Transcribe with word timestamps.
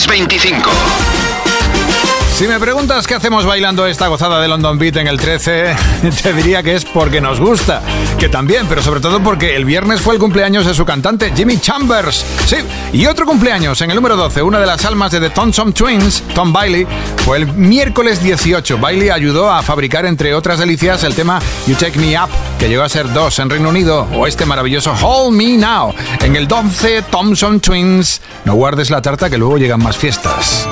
Top 0.00 0.16
Kiss 0.28 0.44
25. 0.46 1.09
Si 2.40 2.48
me 2.48 2.58
preguntas 2.58 3.06
qué 3.06 3.14
hacemos 3.14 3.44
bailando 3.44 3.86
esta 3.86 4.06
gozada 4.06 4.40
de 4.40 4.48
London 4.48 4.78
Beat 4.78 4.96
en 4.96 5.08
el 5.08 5.20
13, 5.20 5.76
te 6.22 6.32
diría 6.32 6.62
que 6.62 6.74
es 6.74 6.86
porque 6.86 7.20
nos 7.20 7.38
gusta, 7.38 7.82
que 8.18 8.30
también, 8.30 8.64
pero 8.66 8.80
sobre 8.80 9.00
todo 9.00 9.22
porque 9.22 9.56
el 9.56 9.66
viernes 9.66 10.00
fue 10.00 10.14
el 10.14 10.20
cumpleaños 10.20 10.64
de 10.64 10.72
su 10.72 10.86
cantante 10.86 11.34
Jimmy 11.36 11.58
Chambers. 11.58 12.24
Sí, 12.46 12.56
y 12.94 13.04
otro 13.04 13.26
cumpleaños 13.26 13.82
en 13.82 13.90
el 13.90 13.96
número 13.96 14.16
12, 14.16 14.40
una 14.40 14.58
de 14.58 14.64
las 14.64 14.82
almas 14.86 15.12
de 15.12 15.20
The 15.20 15.28
Thompson 15.28 15.74
Twins, 15.74 16.22
Tom 16.34 16.50
Bailey, 16.50 16.86
fue 17.26 17.36
el 17.36 17.46
miércoles 17.46 18.22
18. 18.22 18.78
Bailey 18.78 19.10
ayudó 19.10 19.50
a 19.50 19.60
fabricar, 19.60 20.06
entre 20.06 20.32
otras 20.32 20.58
delicias, 20.58 21.04
el 21.04 21.14
tema 21.14 21.42
You 21.66 21.74
Take 21.74 21.98
Me 21.98 22.18
Up, 22.18 22.30
que 22.58 22.70
llegó 22.70 22.84
a 22.84 22.88
ser 22.88 23.12
dos 23.12 23.38
en 23.38 23.50
Reino 23.50 23.68
Unido, 23.68 24.08
o 24.14 24.26
este 24.26 24.46
maravilloso 24.46 24.94
Hold 25.02 25.36
Me 25.36 25.58
Now. 25.58 25.92
En 26.22 26.34
el 26.34 26.48
12, 26.48 27.02
Thompson 27.02 27.60
Twins, 27.60 28.22
no 28.46 28.54
guardes 28.54 28.88
la 28.88 29.02
tarta 29.02 29.28
que 29.28 29.36
luego 29.36 29.58
llegan 29.58 29.82
más 29.82 29.98
fiestas. 29.98 30.66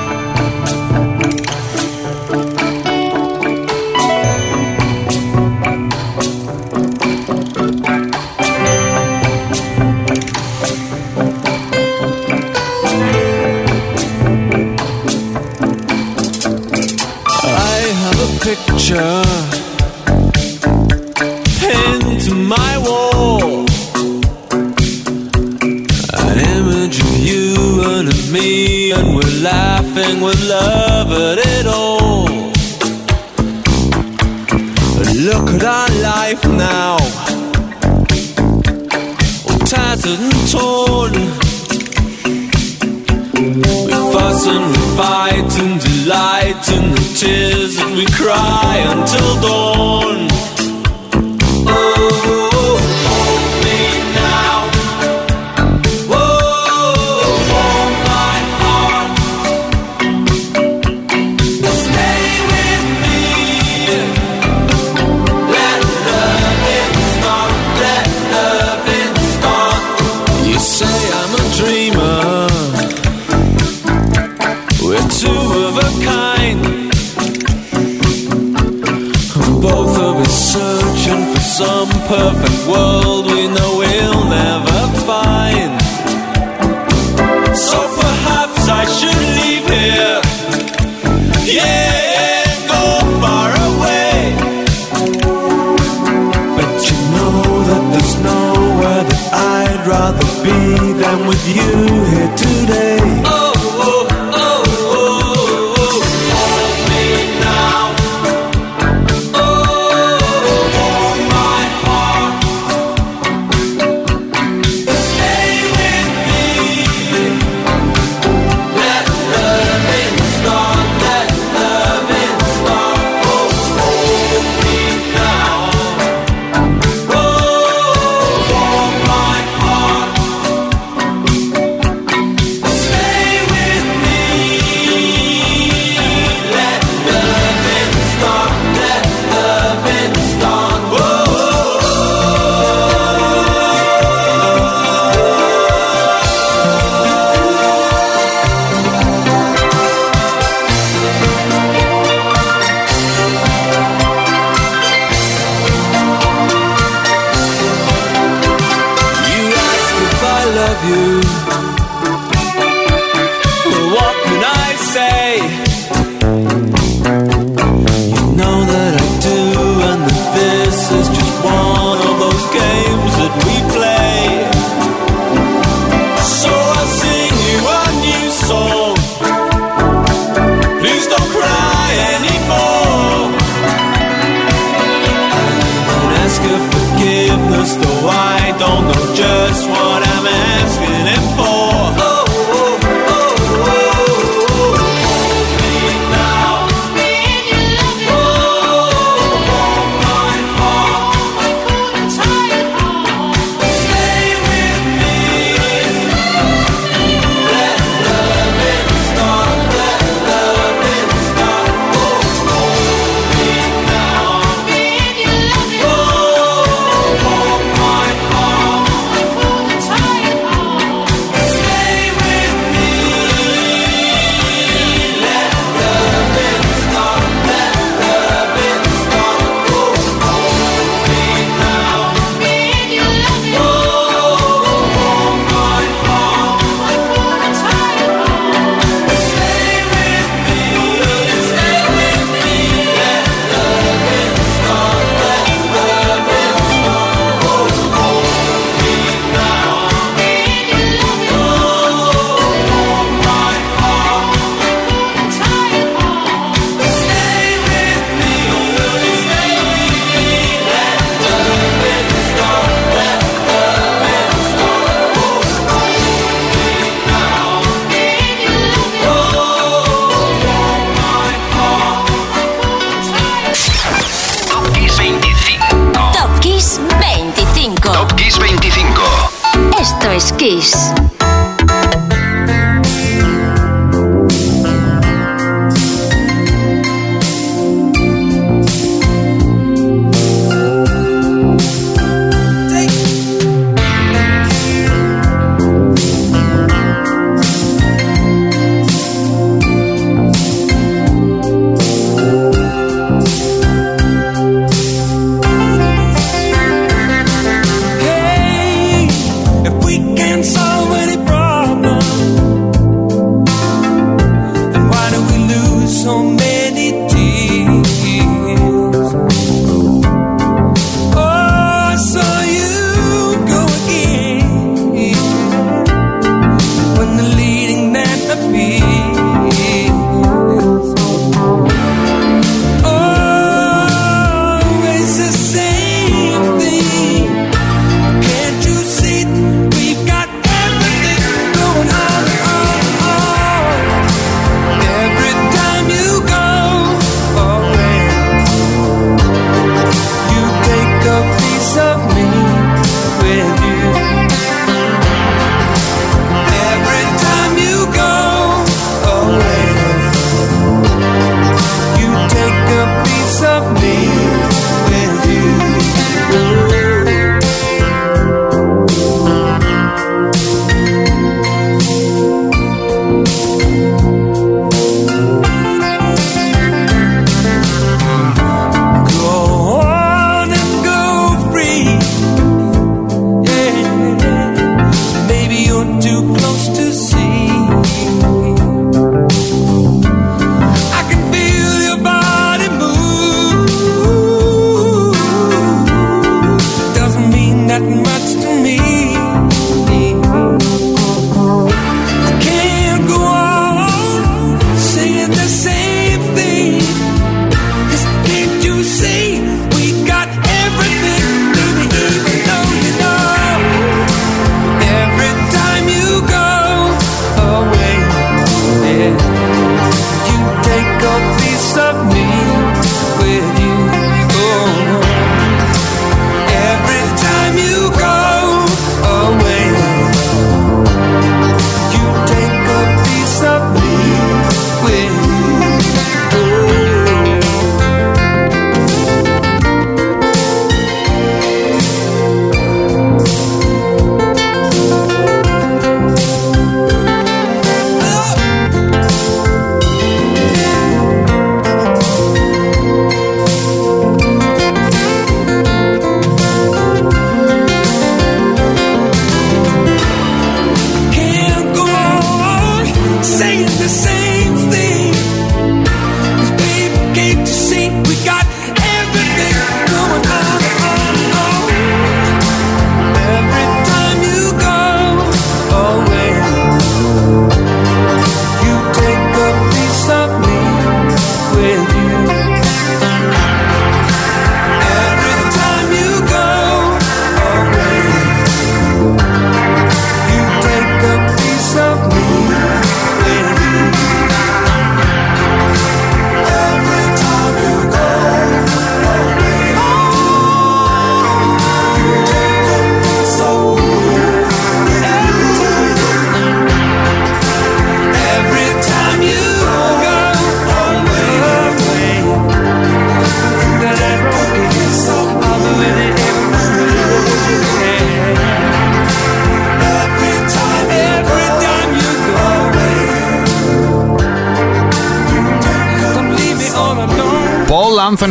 Until 49.40 49.77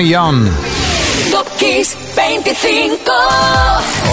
Young. 0.07 0.47
Top 1.31 1.47
Kiss 1.57 1.97
25. 2.15 3.11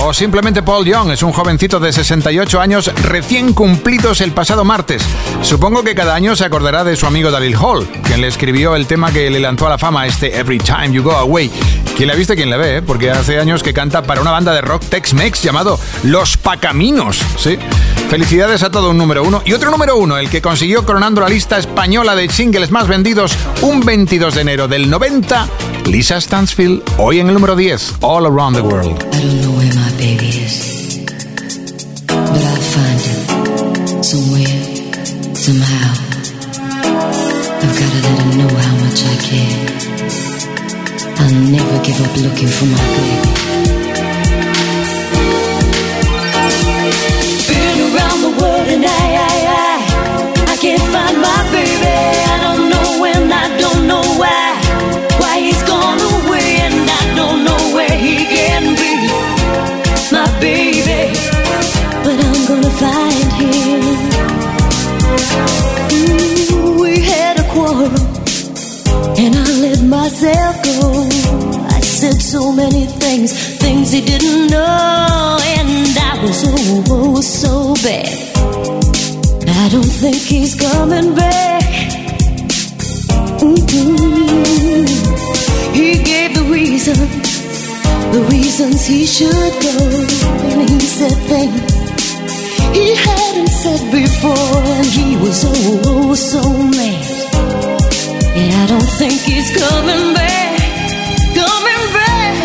O 0.03 0.13
simplemente 0.13 0.63
Paul 0.63 0.85
Young 0.85 1.13
es 1.13 1.23
un 1.23 1.33
jovencito 1.33 1.79
de 1.79 1.93
68 1.93 2.61
años 2.61 2.91
recién 3.03 3.53
cumplidos 3.53 4.21
el 4.21 4.33
pasado 4.33 4.65
martes. 4.65 5.03
Supongo 5.43 5.85
que 5.85 5.95
cada 5.95 6.15
año 6.15 6.35
se 6.35 6.45
acordará 6.45 6.85
de 6.85 6.97
su 6.97 7.07
amigo 7.07 7.31
Daryl 7.31 7.57
Hall, 7.57 7.87
quien 8.03 8.21
le 8.21 8.27
escribió 8.27 8.75
el 8.77 8.87
tema 8.87 9.13
que 9.13 9.31
le 9.31 9.41
lanzó 9.41 9.67
a 9.67 9.71
la 9.71 9.79
fama 9.79 10.07
este 10.07 10.37
Every 10.39 10.59
Time 10.59 10.93
You 10.93 11.03
Go 11.03 11.13
Away. 11.13 11.51
Quien 11.97 12.09
la 12.09 12.17
viste, 12.17 12.35
quien 12.35 12.51
la 12.51 12.57
ve, 12.57 12.79
¿eh? 12.79 12.83
porque 12.83 13.13
hace 13.13 13.39
años 13.39 13.63
que 13.63 13.73
canta 13.73 14.03
para 14.03 14.21
una 14.21 14.33
banda 14.33 14.53
de 14.53 14.61
rock 14.61 14.83
Tex-Mex 14.89 15.43
llamado 15.43 15.79
Los 16.03 16.37
Pacaminos. 16.37 17.21
¿sí? 17.39 17.57
Felicidades 18.11 18.65
a 18.65 18.71
todo 18.71 18.91
un 18.91 18.99
número 18.99 19.23
uno. 19.23 19.43
Y 19.45 19.53
otro 19.53 19.71
número 19.71 19.97
uno, 19.97 20.19
el 20.19 20.29
que 20.29 20.43
consiguió 20.43 20.85
coronando 20.85 21.21
la 21.21 21.29
lista 21.29 21.57
española 21.57 22.17
de 22.17 22.29
singles 22.29 22.73
más 22.73 22.89
vendidos 22.89 23.37
un 23.63 23.81
22 23.85 24.35
de 24.35 24.41
enero 24.41 24.67
del 24.67 24.91
90, 24.91 25.49
Lisa 25.87 26.21
Stansfield, 26.21 26.83
hoy 26.99 27.21
en 27.21 27.29
el 27.29 27.35
número 27.35 27.55
10, 27.57 27.95
All 28.01 28.27
Around 28.27 28.57
the 28.57 28.63
World. 28.63 29.03
I 29.03 29.21
don't 29.21 29.41
know 29.43 29.53
where 29.53 29.75
my 29.75 29.91
baby 29.97 30.29
is, 30.29 31.05
but 32.07 32.43
I'll 32.43 32.63
find 32.75 33.01
him 33.01 34.03
somewhere, 34.03 35.35
somehow. 35.35 35.95
I've 37.63 37.75
gotta 37.79 38.01
let 38.03 38.19
him 38.21 38.31
know 38.39 38.55
how 38.55 38.75
much 38.85 39.05
I 39.05 39.17
care. 39.29 39.59
I'll 41.19 41.35
never 41.51 41.79
give 41.85 42.01
up 42.01 42.17
looking 42.17 42.49
for 42.49 42.67
my 42.67 42.85
baby. 42.97 43.31
Been 47.49 47.79
around 47.95 48.21
the 48.23 48.33
world 48.41 48.69
and 48.69 48.85
I, 48.85 48.89
I, 48.89 49.37
I, 49.49 50.53
I 50.53 50.57
can't 50.57 50.83
find 50.93 51.17
my 51.21 51.51
baby. 51.53 51.74
Find 62.81 63.31
him. 63.41 63.81
Mm, 65.95 66.53
Ooh, 66.53 66.83
we 66.83 67.01
had 67.01 67.39
a 67.39 67.47
quarrel, 67.53 67.95
and 69.23 69.33
I 69.37 69.47
let 69.67 69.81
myself 69.83 70.55
go. 70.65 71.09
I 71.71 71.81
said 71.81 72.21
so 72.21 72.53
many 72.53 72.87
things, 72.87 73.33
things 73.59 73.93
he 73.93 74.01
didn't 74.01 74.51
know, 74.51 75.39
and 75.57 75.99
I 76.11 76.19
was 76.23 76.43
oh, 76.47 76.85
oh 76.89 77.21
so 77.21 77.75
bad. 77.87 78.19
I 79.63 79.69
don't 79.69 79.95
think 80.03 80.17
he's 80.17 80.55
coming 80.55 81.15
back. 81.15 81.63
Mm-mm. 83.39 84.89
He 85.75 86.03
gave 86.03 86.35
the 86.35 86.47
reason, 86.51 86.97
the 88.11 88.23
reasons 88.31 88.85
he 88.85 89.07
should 89.07 89.55
go, 89.63 89.77
and 90.51 90.69
he 90.69 90.81
said 90.81 91.17
things 91.29 91.74
he 92.75 92.95
hadn't 92.97 93.53
said 93.63 93.83
before, 93.91 94.63
and 94.77 94.87
he 94.87 95.17
was 95.17 95.45
oh, 95.47 95.83
oh 95.87 96.15
so 96.15 96.43
mad. 96.77 97.05
And 98.41 98.51
I 98.63 98.67
don't 98.67 98.91
think 99.01 99.15
he's 99.31 99.51
coming 99.63 100.15
back, 100.15 100.59
coming 101.39 101.85
back. 101.99 102.37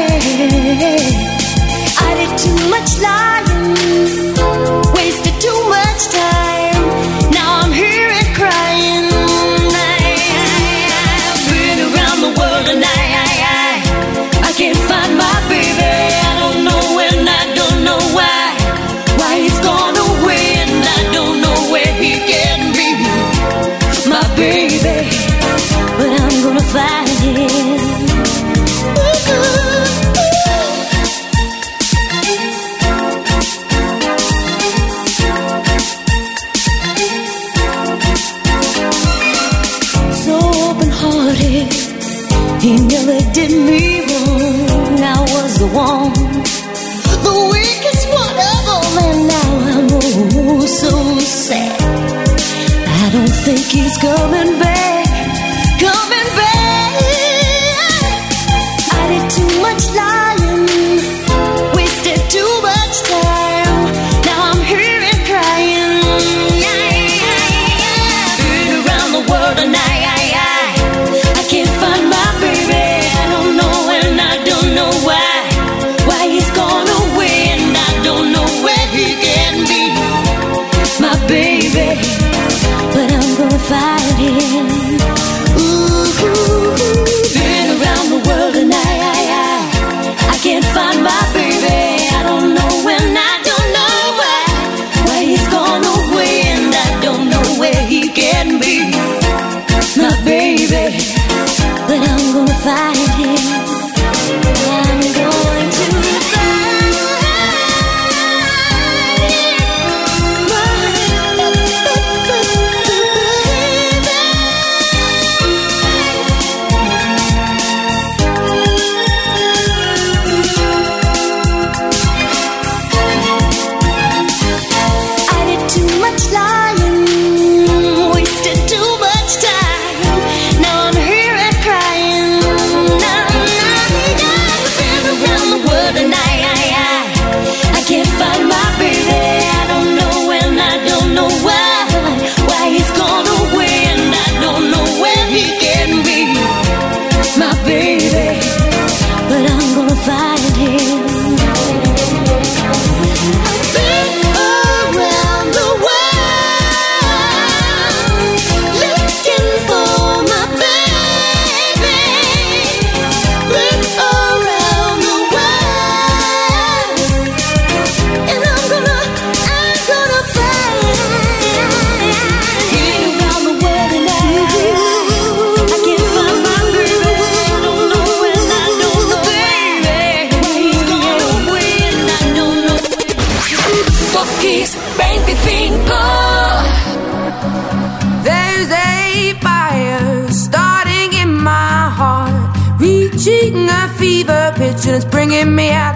I 2.07 2.09
did 2.19 2.31
too 2.45 2.59
much 2.74 2.91
lying, 3.05 4.93
wasted 4.93 5.36
too 5.41 5.62
much 5.69 6.01
time. 6.13 6.49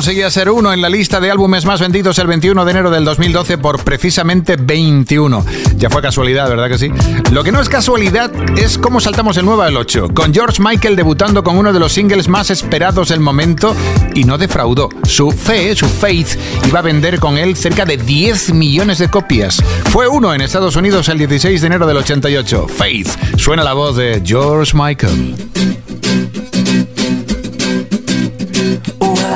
conseguía 0.00 0.30
ser 0.30 0.48
uno 0.48 0.72
en 0.72 0.80
la 0.80 0.88
lista 0.88 1.20
de 1.20 1.30
álbumes 1.30 1.66
más 1.66 1.78
vendidos 1.78 2.18
el 2.18 2.26
21 2.26 2.64
de 2.64 2.70
enero 2.70 2.90
del 2.90 3.04
2012 3.04 3.58
por 3.58 3.84
precisamente 3.84 4.56
21. 4.56 5.44
Ya 5.76 5.90
fue 5.90 6.00
casualidad, 6.00 6.48
¿verdad 6.48 6.70
que 6.70 6.78
sí? 6.78 6.90
Lo 7.32 7.44
que 7.44 7.52
no 7.52 7.60
es 7.60 7.68
casualidad 7.68 8.32
es 8.58 8.78
cómo 8.78 9.00
saltamos 9.00 9.36
el 9.36 9.44
9 9.44 9.64
al 9.64 9.76
8, 9.76 10.08
con 10.14 10.32
George 10.32 10.62
Michael 10.62 10.96
debutando 10.96 11.44
con 11.44 11.58
uno 11.58 11.70
de 11.70 11.78
los 11.78 11.92
singles 11.92 12.28
más 12.28 12.48
esperados 12.48 13.10
del 13.10 13.20
momento 13.20 13.76
y 14.14 14.24
no 14.24 14.38
defraudó. 14.38 14.88
Su 15.02 15.32
fe, 15.32 15.76
su 15.76 15.86
faith, 15.86 16.28
iba 16.66 16.78
a 16.78 16.82
vender 16.82 17.20
con 17.20 17.36
él 17.36 17.54
cerca 17.54 17.84
de 17.84 17.98
10 17.98 18.54
millones 18.54 19.00
de 19.00 19.10
copias. 19.10 19.62
Fue 19.90 20.08
uno 20.08 20.32
en 20.32 20.40
Estados 20.40 20.76
Unidos 20.76 21.10
el 21.10 21.18
16 21.18 21.60
de 21.60 21.66
enero 21.66 21.86
del 21.86 21.98
88. 21.98 22.68
Faith. 22.68 23.36
Suena 23.36 23.62
la 23.62 23.74
voz 23.74 23.96
de 23.96 24.22
George 24.24 24.72
Michael. 24.74 25.69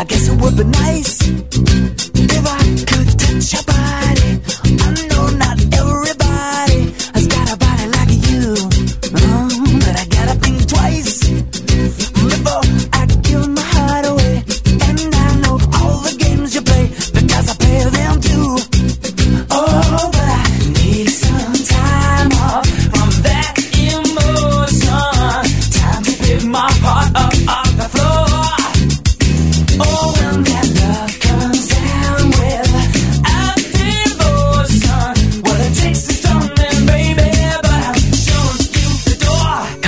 I 0.05 0.07
guess 0.07 0.29
it 0.29 0.39
would 0.39 0.55
be 0.55 0.65
nice 0.65 1.19
if 1.23 2.47
I 2.47 2.63
could 2.85 3.19
touch 3.19 3.53
your 3.55 3.63
body. 3.63 5.14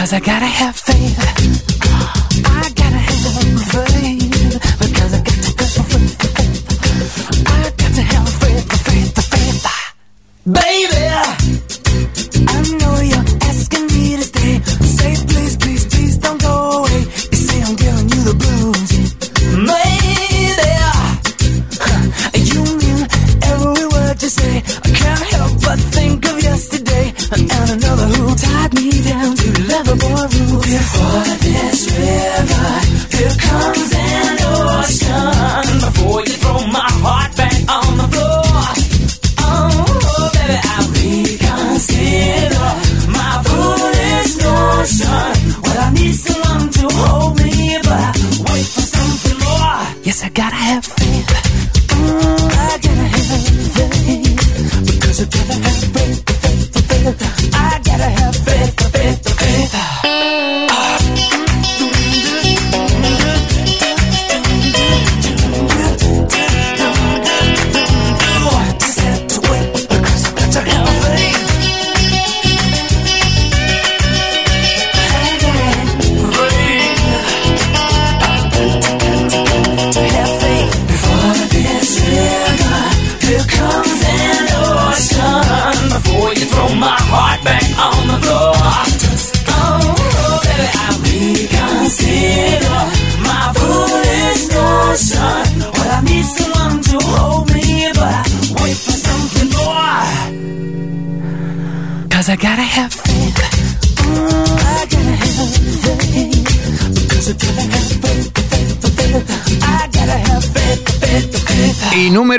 Cause 0.06 0.12
I 0.12 0.20
gotta 0.20 0.45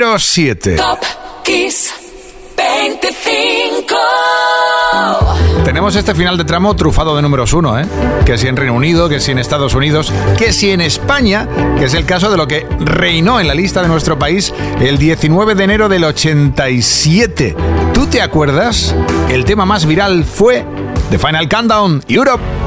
número 0.08 0.18
7. 0.18 0.76
Top 0.76 1.00
Kiss 1.44 1.92
25. 2.56 3.96
Tenemos 5.64 5.96
este 5.96 6.14
final 6.14 6.38
de 6.38 6.44
tramo 6.44 6.74
trufado 6.74 7.14
de 7.14 7.20
números 7.20 7.52
1, 7.52 7.80
¿eh? 7.80 7.86
Que 8.24 8.38
si 8.38 8.46
en 8.46 8.56
Reino 8.56 8.72
Unido, 8.72 9.10
que 9.10 9.20
si 9.20 9.32
en 9.32 9.38
Estados 9.38 9.74
Unidos, 9.74 10.10
que 10.38 10.54
si 10.54 10.70
en 10.70 10.80
España, 10.80 11.46
que 11.78 11.84
es 11.84 11.94
el 11.94 12.06
caso 12.06 12.30
de 12.30 12.38
lo 12.38 12.48
que 12.48 12.66
reinó 12.80 13.38
en 13.38 13.48
la 13.48 13.54
lista 13.54 13.82
de 13.82 13.88
nuestro 13.88 14.18
país 14.18 14.54
el 14.80 14.96
19 14.96 15.54
de 15.54 15.64
enero 15.64 15.90
del 15.90 16.04
87. 16.04 17.54
¿Tú 17.92 18.06
te 18.06 18.22
acuerdas? 18.22 18.94
El 19.28 19.44
tema 19.44 19.66
más 19.66 19.84
viral 19.84 20.24
fue 20.24 20.64
The 21.10 21.18
Final 21.18 21.50
Countdown 21.50 22.02
Europe. 22.08 22.57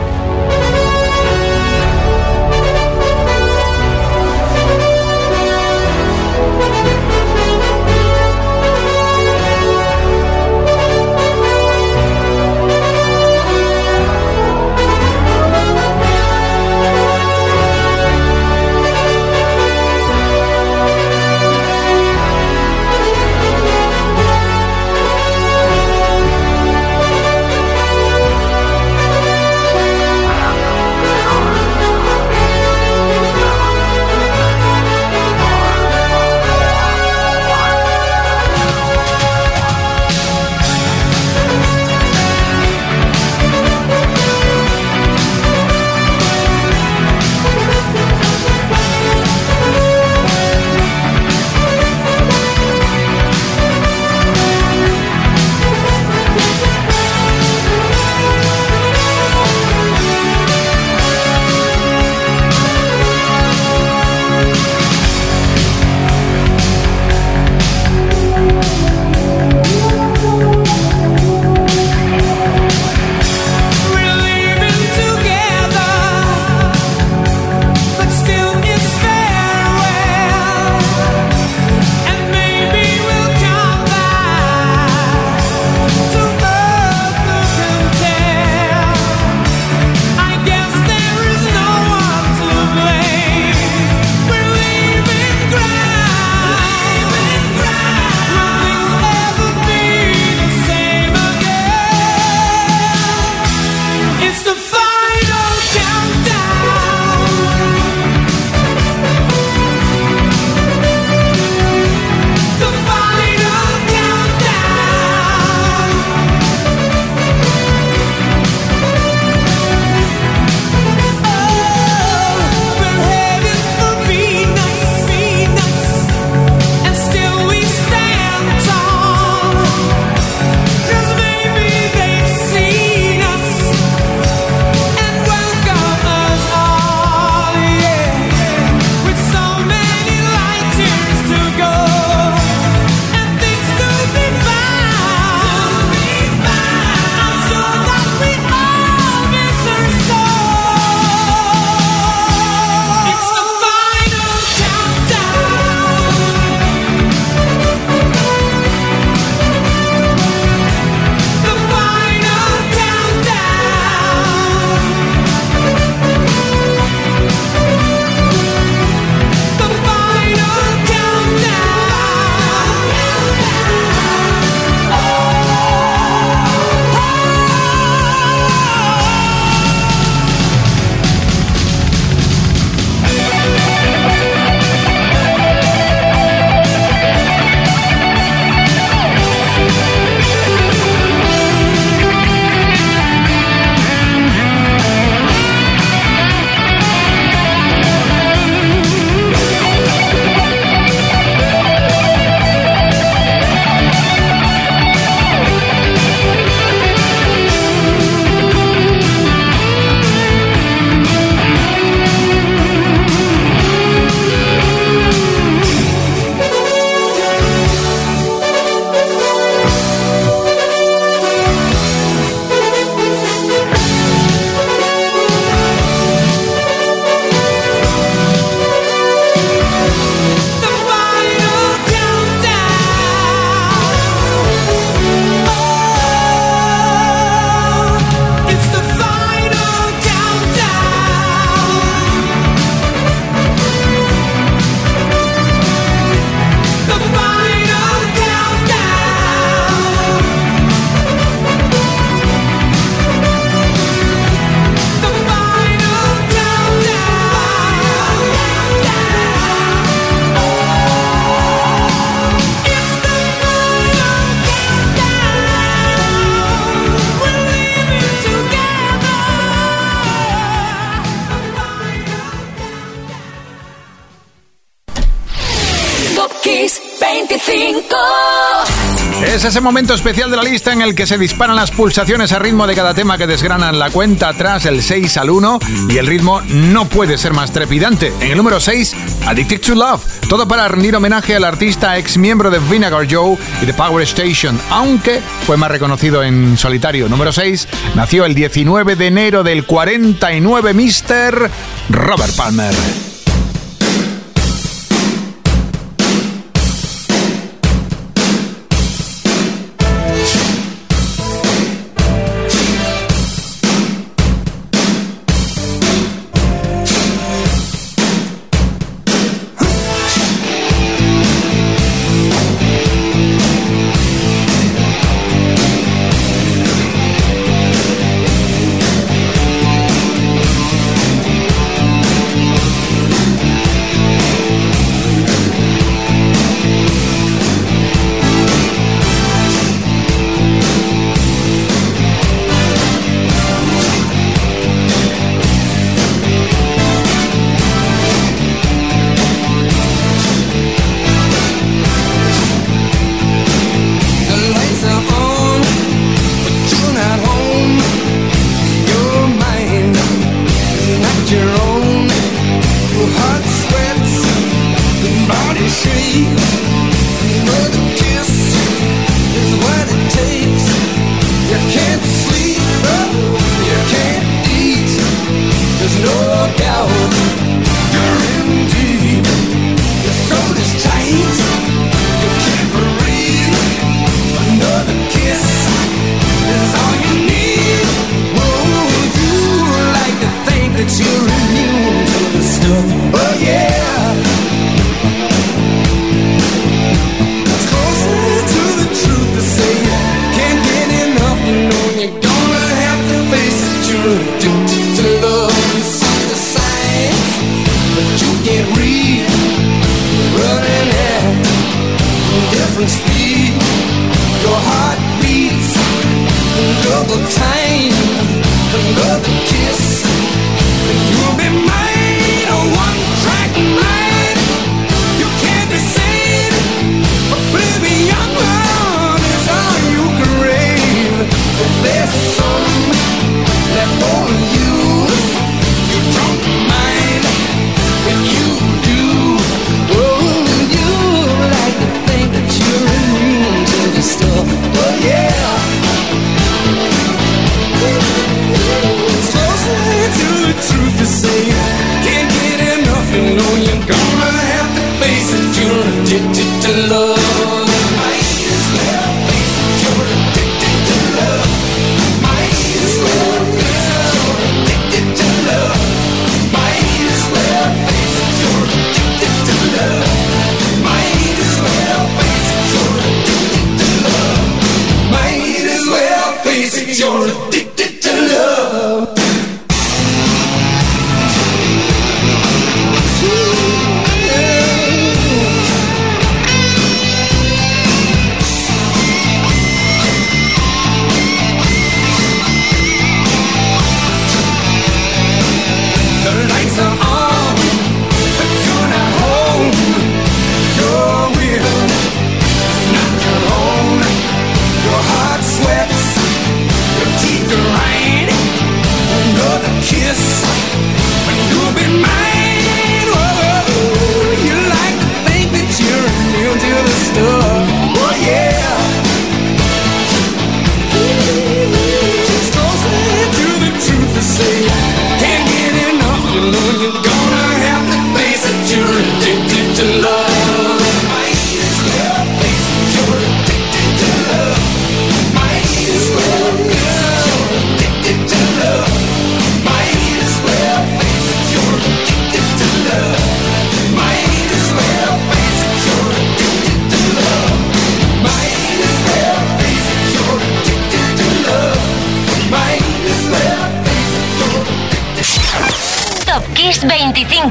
ese 279.52 279.60
momento 279.60 279.94
especial 279.94 280.32
de 280.32 280.38
la 280.38 280.44
lista 280.44 280.72
en 280.72 280.82
el 280.82 280.96
que 280.96 281.06
se 281.06 281.18
disparan 281.18 281.58
las 281.58 281.72
pulsaciones 281.72 282.32
a 282.32 282.40
ritmo 282.40 282.68
de 282.68 282.74
cada 282.74 282.94
tema 282.94 283.18
que 283.18 283.28
desgranan 283.28 283.80
la 283.80 283.90
cuenta 283.90 284.30
atrás, 284.30 284.66
el 284.66 284.82
6 284.82 285.18
al 285.18 285.30
1, 285.30 285.60
y 285.90 285.98
el 285.98 286.08
ritmo 286.08 286.40
no 286.48 286.88
puede 286.88 287.18
ser 287.18 287.34
más 287.34 287.52
trepidante. 287.52 288.14
En 288.22 288.32
el 288.32 288.38
número 288.38 288.62
6, 288.62 288.96
Addicted 289.28 289.60
to 289.60 289.76
Love, 289.76 290.06
todo 290.30 290.48
para 290.48 290.70
rendir 290.70 290.96
homenaje 290.96 291.36
al 291.36 291.44
artista 291.44 291.98
ex 291.98 292.18
miembro 292.18 292.50
de 292.50 292.60
Vinegar 292.60 293.06
Joe 293.14 293.38
y 293.62 293.66
The 293.66 293.74
Power 293.74 294.02
Station, 294.04 294.58
aunque 294.70 295.20
fue 295.46 295.58
más 295.58 295.70
reconocido 295.70 296.24
en 296.24 296.58
solitario. 296.58 297.10
Número 297.10 297.34
6, 297.34 297.68
nació 297.96 298.24
el 298.24 298.34
19 298.34 298.96
de 298.96 299.08
enero 299.08 299.44
del 299.44 299.66
49 299.66 300.74
Mr. 300.74 301.52
Robert 301.90 302.36
Palmer. 302.38 303.11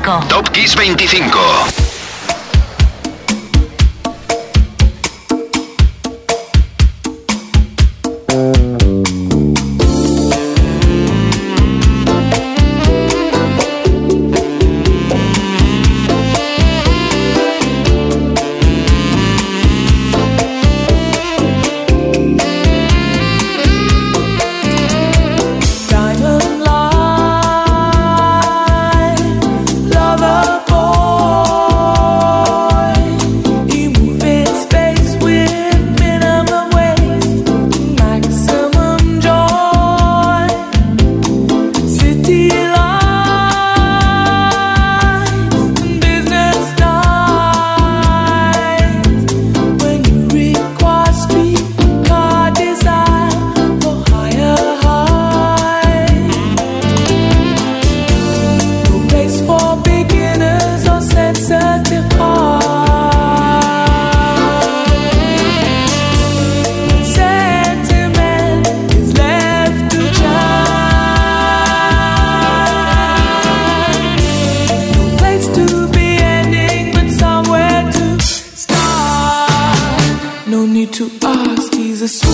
25. 0.03 0.29
Top 0.29 0.53
Kiss 0.53 0.75
25. 0.75 1.90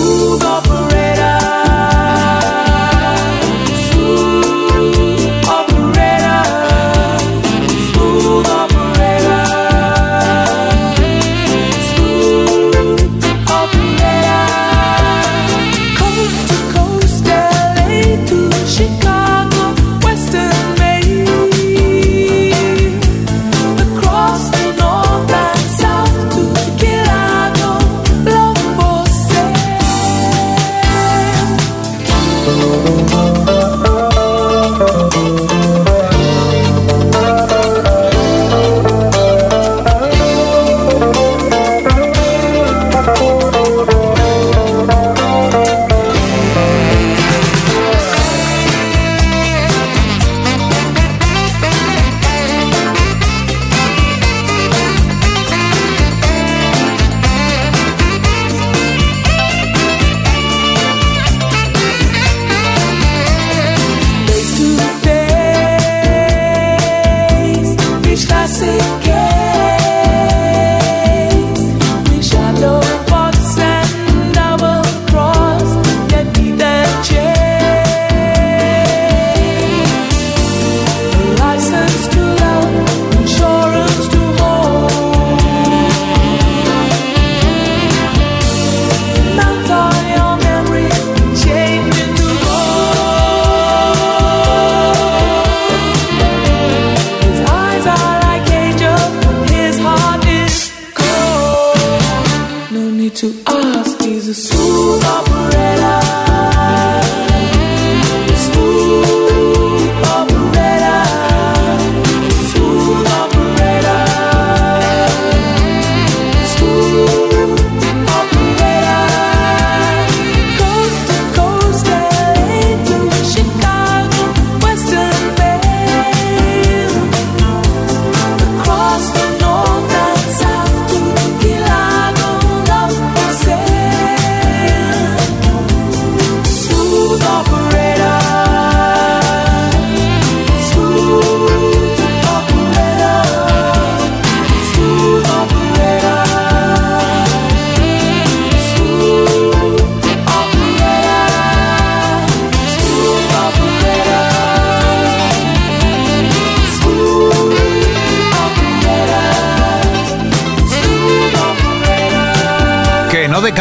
move, 0.07 0.43
operate. 0.43 1.06
to 103.17 103.33
us 103.47 104.05
is 104.05 104.27
a 104.27 104.33
school 104.35 105.26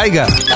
Que 0.06 0.55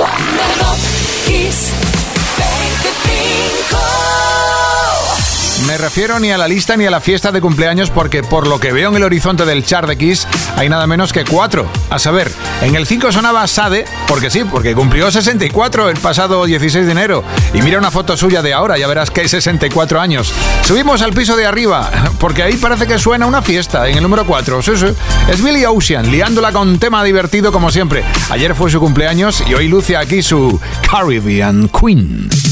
refiero 5.80 6.18
ni 6.20 6.30
a 6.30 6.38
la 6.38 6.46
lista 6.46 6.76
ni 6.76 6.86
a 6.86 6.90
la 6.90 7.00
fiesta 7.00 7.32
de 7.32 7.40
cumpleaños 7.40 7.90
porque 7.90 8.22
por 8.22 8.46
lo 8.46 8.60
que 8.60 8.72
veo 8.72 8.90
en 8.90 8.96
el 8.96 9.02
horizonte 9.02 9.44
del 9.44 9.64
chart 9.64 9.88
de 9.88 9.96
Kiss 9.96 10.26
hay 10.56 10.68
nada 10.68 10.86
menos 10.86 11.12
que 11.12 11.24
cuatro. 11.24 11.66
A 11.88 11.98
saber, 11.98 12.30
en 12.62 12.74
el 12.74 12.86
5 12.86 13.12
sonaba 13.12 13.46
Sade, 13.46 13.84
porque 14.06 14.30
sí, 14.30 14.44
porque 14.44 14.74
cumplió 14.74 15.10
64 15.10 15.88
el 15.88 15.96
pasado 15.96 16.44
16 16.44 16.86
de 16.86 16.92
enero. 16.92 17.24
Y 17.54 17.62
mira 17.62 17.78
una 17.78 17.90
foto 17.90 18.16
suya 18.16 18.42
de 18.42 18.52
ahora, 18.52 18.78
ya 18.78 18.86
verás 18.86 19.10
que 19.10 19.22
hay 19.22 19.28
64 19.28 20.00
años. 20.00 20.32
Subimos 20.64 21.02
al 21.02 21.12
piso 21.12 21.36
de 21.36 21.46
arriba, 21.46 21.90
porque 22.18 22.42
ahí 22.42 22.56
parece 22.56 22.86
que 22.86 22.98
suena 22.98 23.26
una 23.26 23.42
fiesta, 23.42 23.88
en 23.88 23.96
el 23.96 24.02
número 24.02 24.26
4. 24.26 24.62
Sí, 24.62 24.72
sí. 24.76 24.86
Es 25.28 25.42
Billy 25.42 25.64
Ocean, 25.64 26.10
liándola 26.10 26.52
con 26.52 26.78
tema 26.78 27.02
divertido 27.02 27.52
como 27.52 27.70
siempre. 27.70 28.04
Ayer 28.28 28.54
fue 28.54 28.70
su 28.70 28.80
cumpleaños 28.80 29.42
y 29.48 29.54
hoy 29.54 29.68
luce 29.68 29.96
aquí 29.96 30.22
su 30.22 30.60
Caribbean 30.90 31.68
Queen. 31.68 32.49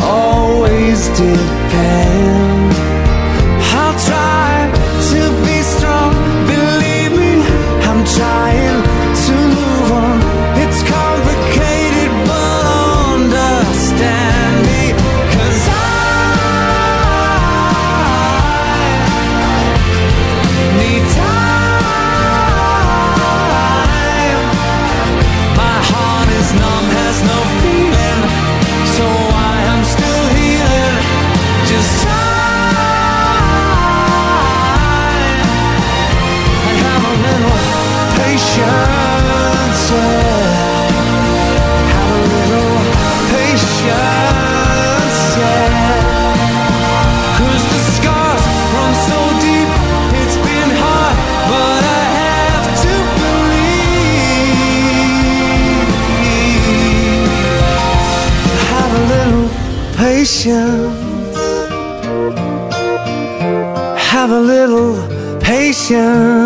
always 0.00 1.08
did. 1.18 2.41
patience. 60.32 61.36
Have 64.10 64.30
a 64.30 64.40
little 64.40 64.96
patience. 65.40 66.41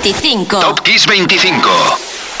Top 0.00 0.80
Kiss 0.82 1.06
25. 1.06 1.68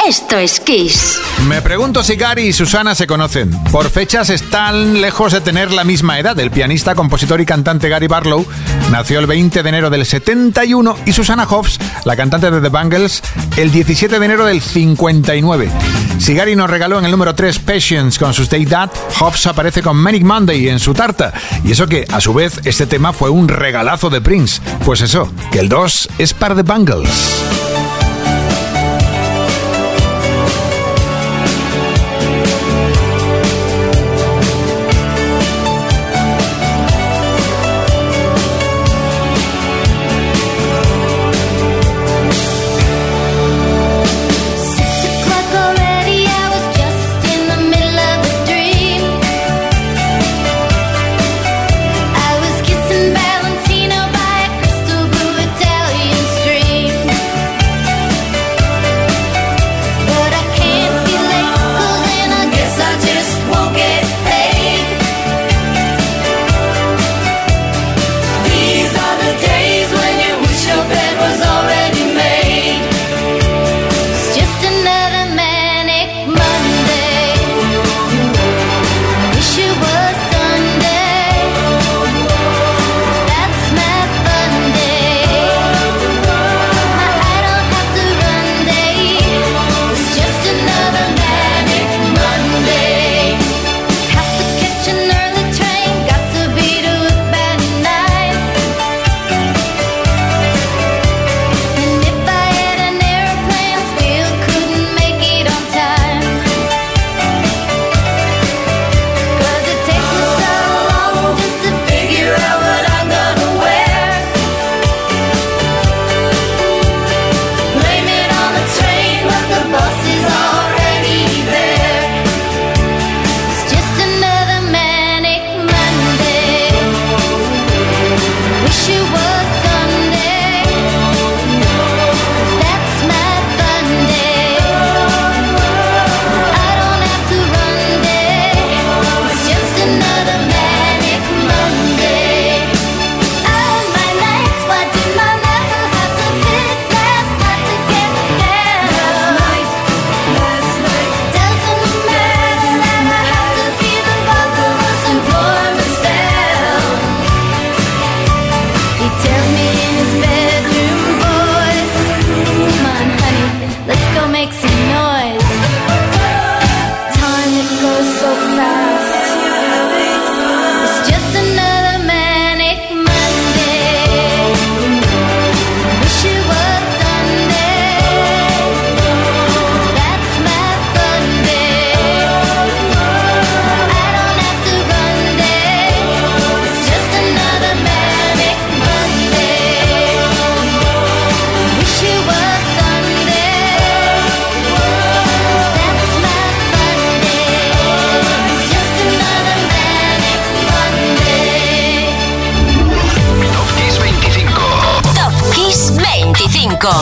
Esto 0.06 0.38
es 0.38 0.60
Kiss. 0.60 1.20
Me 1.48 1.60
pregunto 1.60 2.04
si 2.04 2.14
Gary 2.14 2.46
y 2.46 2.52
Susana 2.52 2.94
se 2.94 3.08
conocen. 3.08 3.50
Por 3.72 3.90
fechas 3.90 4.30
están 4.30 5.00
lejos 5.00 5.32
de 5.32 5.40
tener 5.40 5.72
la 5.72 5.82
misma 5.82 6.20
edad. 6.20 6.38
El 6.38 6.52
pianista, 6.52 6.94
compositor 6.94 7.40
y 7.40 7.46
cantante 7.46 7.88
Gary 7.88 8.06
Barlow 8.06 8.46
Nació 8.90 9.18
el 9.20 9.26
20 9.26 9.62
de 9.62 9.68
enero 9.68 9.90
del 9.90 10.06
71 10.06 10.96
y 11.04 11.12
Susana 11.12 11.44
Hoffs, 11.44 11.78
la 12.04 12.16
cantante 12.16 12.50
de 12.50 12.60
The 12.60 12.70
Bangles, 12.70 13.22
el 13.56 13.70
17 13.70 14.18
de 14.18 14.24
enero 14.24 14.46
del 14.46 14.62
59. 14.62 15.70
Sigari 16.18 16.56
nos 16.56 16.70
regaló 16.70 16.98
en 16.98 17.04
el 17.04 17.10
número 17.10 17.34
3 17.34 17.58
Patience 17.60 18.18
con 18.18 18.32
su 18.32 18.42
Stay 18.42 18.64
That. 18.66 18.90
Hoffs 19.20 19.46
aparece 19.46 19.82
con 19.82 19.96
Manic 19.96 20.24
Monday 20.24 20.68
en 20.68 20.78
su 20.78 20.94
tarta. 20.94 21.32
Y 21.64 21.72
eso 21.72 21.86
que, 21.86 22.06
a 22.10 22.20
su 22.20 22.32
vez, 22.32 22.60
este 22.64 22.86
tema 22.86 23.12
fue 23.12 23.30
un 23.30 23.48
regalazo 23.48 24.08
de 24.08 24.20
Prince. 24.20 24.60
Pues 24.84 25.02
eso, 25.02 25.30
que 25.52 25.60
el 25.60 25.68
2 25.68 26.08
es 26.18 26.32
para 26.32 26.54
The 26.54 26.62
Bangles. 26.62 27.77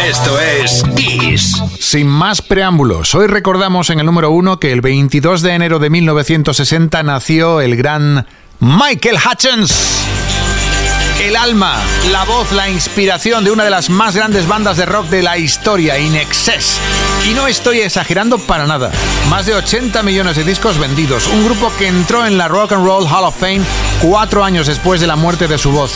Esto 0.06 0.38
es 0.38 0.84
Kiss. 0.94 1.60
Sin 1.80 2.06
más 2.06 2.40
preámbulos, 2.40 3.12
hoy 3.16 3.26
recordamos 3.26 3.90
en 3.90 3.98
el 3.98 4.06
número 4.06 4.30
uno 4.30 4.60
que 4.60 4.70
el 4.70 4.80
22 4.80 5.42
de 5.42 5.54
enero 5.54 5.80
de 5.80 5.90
1960 5.90 7.02
nació 7.02 7.60
el 7.60 7.74
gran 7.74 8.24
Michael 8.60 9.16
Hutchins. 9.16 10.06
El 11.26 11.34
alma, 11.34 11.74
la 12.12 12.22
voz, 12.22 12.52
la 12.52 12.70
inspiración 12.70 13.42
de 13.42 13.50
una 13.50 13.64
de 13.64 13.70
las 13.70 13.90
más 13.90 14.14
grandes 14.14 14.46
bandas 14.46 14.76
de 14.76 14.86
rock 14.86 15.08
de 15.08 15.24
la 15.24 15.36
historia, 15.36 15.98
In 15.98 16.14
Excess. 16.14 16.78
Y 17.28 17.34
no 17.34 17.48
estoy 17.48 17.80
exagerando 17.80 18.38
para 18.38 18.64
nada. 18.68 18.92
Más 19.28 19.44
de 19.44 19.56
80 19.56 20.04
millones 20.04 20.36
de 20.36 20.44
discos 20.44 20.78
vendidos. 20.78 21.26
Un 21.26 21.44
grupo 21.44 21.72
que 21.80 21.88
entró 21.88 22.24
en 22.24 22.38
la 22.38 22.46
Rock 22.46 22.74
and 22.74 22.86
Roll 22.86 23.08
Hall 23.08 23.24
of 23.24 23.40
Fame 23.40 23.62
cuatro 24.00 24.44
años 24.44 24.68
después 24.68 25.00
de 25.00 25.08
la 25.08 25.16
muerte 25.16 25.48
de 25.48 25.58
su 25.58 25.72
voz, 25.72 25.94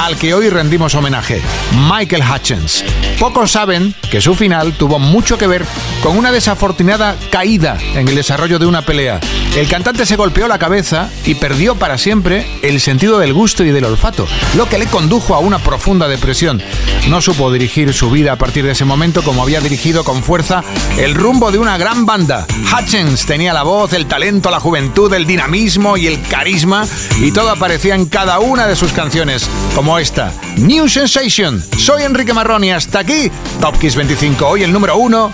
al 0.00 0.16
que 0.16 0.34
hoy 0.34 0.48
rendimos 0.48 0.96
homenaje, 0.96 1.40
Michael 1.88 2.24
Hutchins. 2.28 2.84
Pocos 3.20 3.52
saben 3.52 3.94
que 4.10 4.20
su 4.20 4.34
final 4.34 4.72
tuvo 4.72 4.98
mucho 4.98 5.38
que 5.38 5.46
ver 5.46 5.64
con 6.02 6.16
una 6.16 6.32
desafortunada 6.32 7.16
caída 7.30 7.78
en 7.94 8.08
el 8.08 8.16
desarrollo 8.16 8.58
de 8.58 8.66
una 8.66 8.82
pelea. 8.82 9.20
El 9.56 9.68
cantante 9.68 10.06
se 10.06 10.16
golpeó 10.16 10.48
la 10.48 10.58
cabeza 10.58 11.10
y 11.24 11.34
perdió 11.34 11.76
para 11.76 11.98
siempre 11.98 12.46
el 12.62 12.80
sentido 12.80 13.18
del 13.18 13.32
gusto 13.32 13.64
y 13.64 13.70
del 13.70 13.84
olfato, 13.84 14.26
que 14.72 14.78
le 14.78 14.86
condujo 14.86 15.34
a 15.34 15.38
una 15.38 15.58
profunda 15.58 16.08
depresión. 16.08 16.62
No 17.10 17.20
supo 17.20 17.52
dirigir 17.52 17.92
su 17.92 18.10
vida 18.10 18.32
a 18.32 18.36
partir 18.36 18.64
de 18.64 18.70
ese 18.70 18.86
momento 18.86 19.22
como 19.22 19.42
había 19.42 19.60
dirigido 19.60 20.02
con 20.02 20.22
fuerza 20.22 20.64
el 20.96 21.14
rumbo 21.14 21.52
de 21.52 21.58
una 21.58 21.76
gran 21.76 22.06
banda. 22.06 22.46
Hutchins 22.72 23.26
tenía 23.26 23.52
la 23.52 23.64
voz, 23.64 23.92
el 23.92 24.06
talento, 24.06 24.50
la 24.50 24.60
juventud, 24.60 25.12
el 25.12 25.26
dinamismo 25.26 25.98
y 25.98 26.06
el 26.06 26.22
carisma 26.22 26.86
y 27.20 27.32
todo 27.32 27.50
aparecía 27.50 27.94
en 27.94 28.06
cada 28.06 28.38
una 28.38 28.66
de 28.66 28.74
sus 28.74 28.92
canciones, 28.92 29.46
como 29.74 29.98
esta, 29.98 30.32
New 30.56 30.88
Sensation. 30.88 31.62
Soy 31.76 32.04
Enrique 32.04 32.32
Marrón 32.32 32.64
y 32.64 32.70
hasta 32.70 33.00
aquí, 33.00 33.30
Top 33.60 33.78
Kiss 33.78 33.94
25. 33.94 34.46
Hoy 34.46 34.62
el 34.62 34.72
número 34.72 34.96
uno 34.96 35.30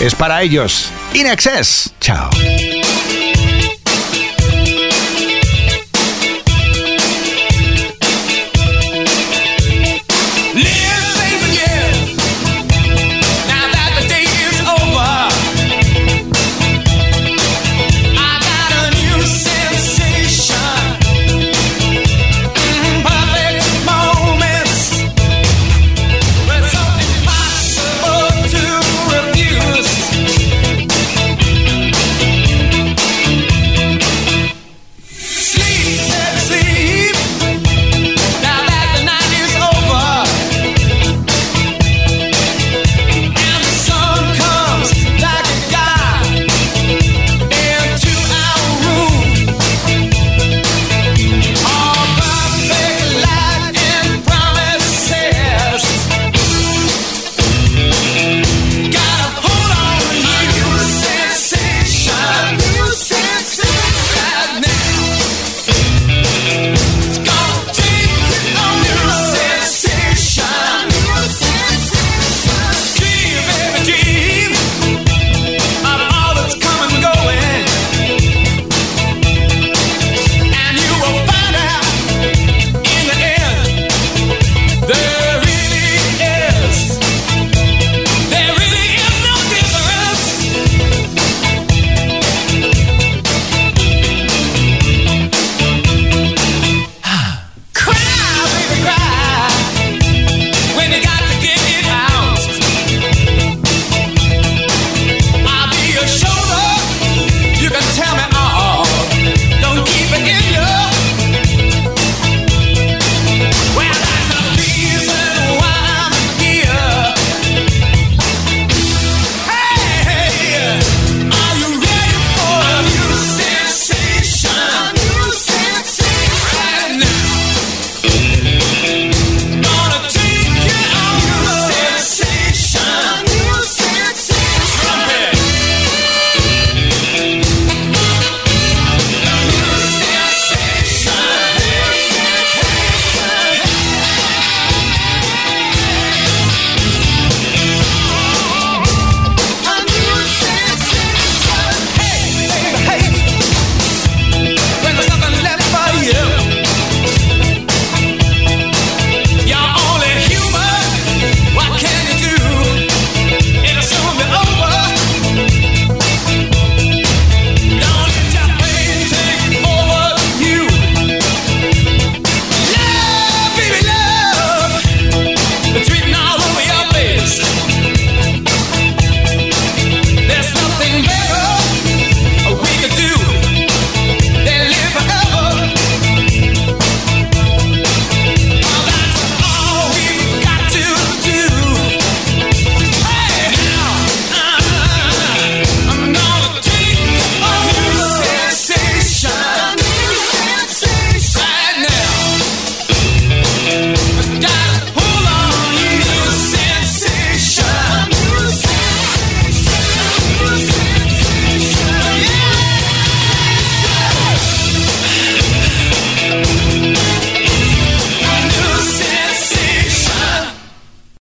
es 0.00 0.14
para 0.14 0.42
ellos. 0.42 0.90
In 1.14 1.28
Excess. 1.28 1.94
Chao. 1.98 2.28